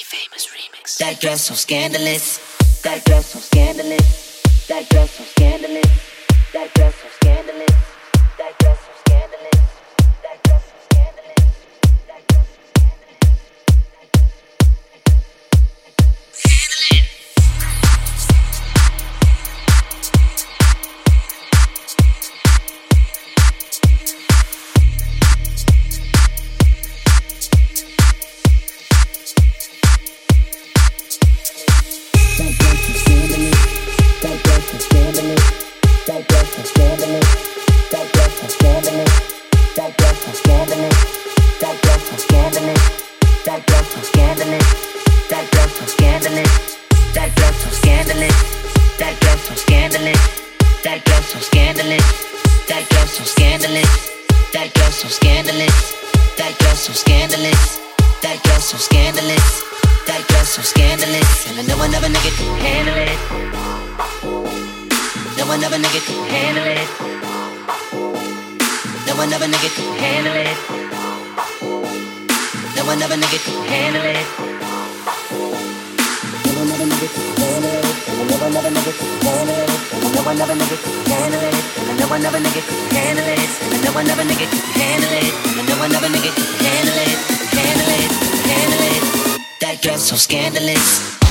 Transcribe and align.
famous 0.00 0.46
remix. 0.48 0.98
That 0.98 1.20
dress 1.20 1.42
so 1.42 1.54
scandalous. 1.54 2.38
That 2.82 3.04
dress 3.04 3.26
so 3.26 3.38
scandalous. 3.38 4.42
That 4.68 4.88
dress 4.88 5.10
so 5.10 5.24
scandalous. 5.24 5.86
That 6.52 6.72
dress 6.74 6.94
so 6.94 7.08
scandalous. 7.20 7.51
That 50.82 51.04
girl 51.04 51.22
so 51.22 51.38
scandalous. 51.38 52.02
That 52.66 52.82
girl 52.90 53.06
so 53.06 53.22
scandalous. 53.22 54.10
That 54.52 54.74
girl 54.74 54.90
so 54.90 55.06
scandalous. 55.06 55.94
That 56.36 56.58
girl 56.58 56.74
so 56.74 56.92
scandalous. 56.92 57.78
That 58.22 58.42
girl 58.42 58.58
so 58.58 58.76
scandalous. 58.78 59.62
That 60.10 60.26
girl 60.26 60.42
so 60.42 60.60
scandalous. 60.62 61.46
Handle 61.46 61.62
it. 61.62 61.70
No 61.70 61.78
another 61.86 62.10
nigga 62.10 62.32
can 62.34 62.50
handle 62.58 62.98
it. 62.98 63.14
No 65.38 65.46
another 65.54 65.78
nigga 65.78 66.02
can 66.02 66.26
handle 66.34 66.66
it. 66.66 66.88
No 69.06 69.22
another 69.22 69.46
nigga 69.46 69.70
can 69.70 69.86
handle 70.02 70.34
it. 70.34 70.58
No 72.74 72.90
another 72.90 73.16
nigga 73.22 73.38
can 73.38 73.62
handle 73.70 74.02
it. 74.02 74.26
Know 78.42 78.60
handle 78.60 78.82
it. 78.82 78.96
I 79.22 80.34
know 80.34 80.34
handle 80.34 80.58
it. 80.58 80.80
I 80.82 81.22
know 81.94 82.08
handle 82.08 82.42
it. 82.42 82.58
I 82.58 82.98
know 82.98 83.06
handle 83.06 83.22
it. 83.22 83.62
I 84.24 85.62
know 85.62 85.78
handle 85.78 86.22
it. 86.22 86.42
Handle 87.54 87.90
it. 87.94 88.12
Handle 88.50 88.82
it. 88.82 89.60
That 89.60 89.80
girl 89.80 89.98
so 89.98 90.16
scandalous. 90.16 91.21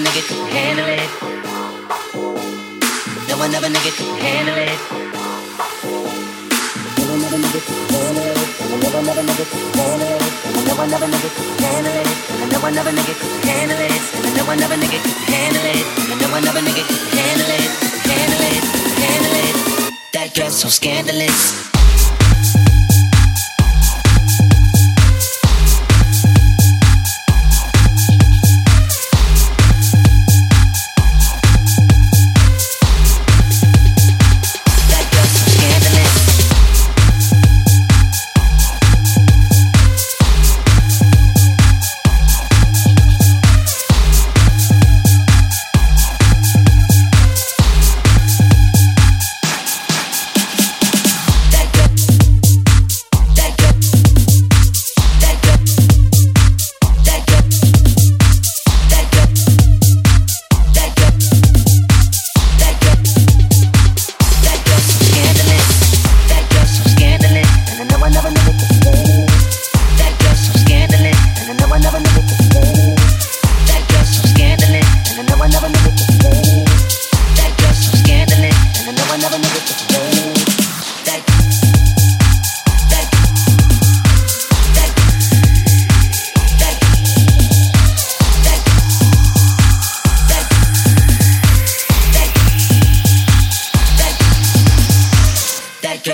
Nigga 0.00 0.22
handle 0.54 0.88
it. 0.88 1.10
No 3.28 3.42
another 3.42 3.68
nigga 3.68 3.92
handle 4.24 4.56
it. 4.56 4.80
No 6.96 7.04
another 7.12 7.36
nigga 7.36 7.60
handle 7.92 8.24
it. 8.24 8.56
I 8.86 8.96
another 8.96 9.22
nigga 9.28 9.44
handle 9.70 10.02
it. 10.02 10.32
Know 10.66 10.82
another 10.82 11.06
nigga 11.06 11.30
handle 11.60 11.92
it. 11.92 12.36
Another 12.62 12.92
nigga 12.92 13.14
handle 13.44 13.80
it. 13.80 14.06
Know 14.40 14.52
another 14.52 14.76
nigga 14.76 15.02
nigga 16.62 16.84
handle 17.12 17.50
it. 17.50 17.70
Handle 18.08 18.44
it. 18.52 18.64
Handle 19.04 19.36
it. 19.44 19.56
That 20.12 20.34
girl 20.34 20.50
so 20.50 20.68
scandalous. 20.68 21.65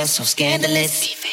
so 0.06 0.24
scandalous. 0.24 1.31